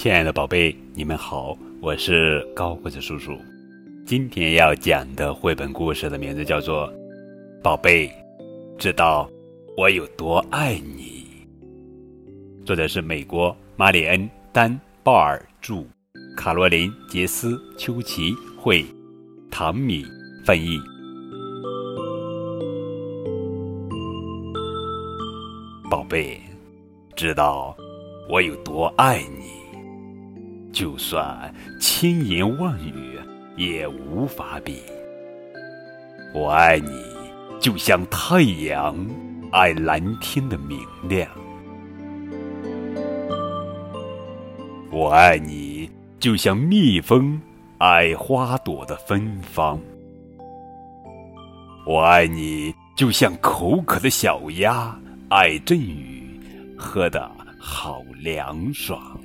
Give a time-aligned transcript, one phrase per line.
[0.00, 3.36] 亲爱的宝贝，你们好，我是高个子叔叔。
[4.06, 6.88] 今天要讲的绘本故事的名字叫做
[7.64, 8.08] 《宝贝，
[8.78, 9.28] 知道
[9.76, 11.26] 我有多爱你》。
[12.64, 14.20] 作者是美国马里恩·
[14.52, 14.70] 丹·
[15.02, 15.84] 鲍尔著，
[16.36, 18.86] 卡罗琳·杰斯·丘奇绘，
[19.50, 20.06] 唐米
[20.44, 20.78] 翻译。
[25.90, 26.40] 宝贝，
[27.16, 27.76] 知道
[28.30, 29.67] 我有多爱你。
[30.78, 33.18] 就算千言万语
[33.56, 34.80] 也无法比。
[36.32, 36.88] 我爱你，
[37.58, 38.94] 就像太阳
[39.50, 40.78] 爱蓝天的明
[41.08, 41.26] 亮；
[44.92, 47.40] 我爱你，就像蜜蜂
[47.78, 49.76] 爱花朵的芬芳；
[51.88, 54.96] 我爱你，就像口渴的小鸭
[55.28, 56.40] 爱阵雨，
[56.78, 59.20] 喝得好凉爽。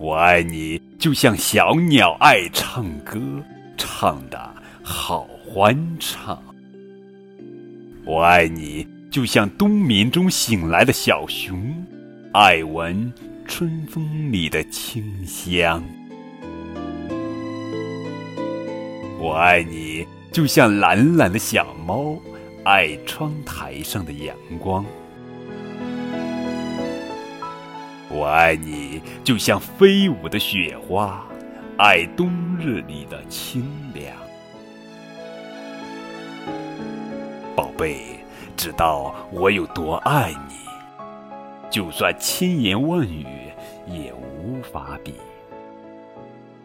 [0.00, 3.20] 我爱你，就像小鸟爱唱歌，
[3.76, 4.38] 唱得
[4.80, 6.40] 好欢畅。
[8.04, 11.60] 我爱你，就像冬眠中醒来的小熊，
[12.32, 13.12] 爱闻
[13.44, 15.82] 春风里的清香。
[19.18, 22.16] 我爱你，就像懒懒的小猫，
[22.64, 24.84] 爱窗台上的阳光。
[28.10, 31.26] 我爱你，就像飞舞的雪花，
[31.76, 34.16] 爱冬日里的清凉。
[37.54, 38.18] 宝贝，
[38.56, 40.54] 知道我有多爱你，
[41.68, 43.26] 就算千言万语
[43.86, 45.12] 也无法比。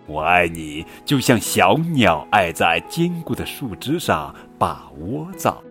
[0.06, 5.62] 我爱你，就像小鸟爱在坚固的树枝上把窝造。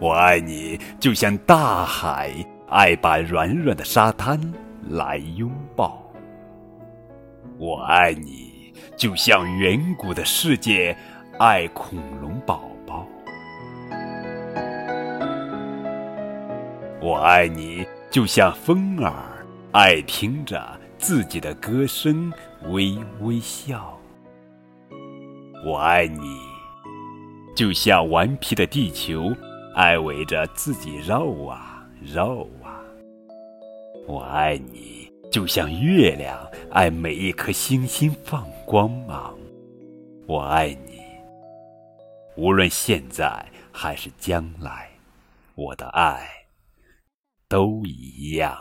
[0.00, 2.32] 我爱你，就像大海。
[2.68, 4.40] 爱把软软的沙滩
[4.90, 6.02] 来拥抱，
[7.58, 10.96] 我爱你，就像远古的世界
[11.38, 13.06] 爱恐龙宝宝。
[17.00, 19.12] 我爱你，就像风儿
[19.70, 20.60] 爱听着
[20.98, 22.32] 自己的歌声
[22.70, 23.96] 微微笑。
[25.64, 26.40] 我爱你，
[27.54, 29.32] 就像顽皮的地球
[29.76, 31.75] 爱围着自己绕啊。
[32.12, 32.80] 肉啊！
[34.06, 39.36] 我爱你，就像月亮爱每一颗星星放光芒。
[40.26, 41.00] 我爱你，
[42.36, 44.88] 无论现在还是将来，
[45.56, 46.28] 我的爱
[47.48, 48.56] 都一样。